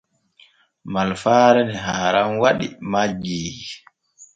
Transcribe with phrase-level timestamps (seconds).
[0.93, 3.53] Malfaare ne haaran waɗi majjii.